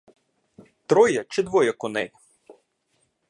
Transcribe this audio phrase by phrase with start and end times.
[0.85, 2.11] Троє чи двоє коней?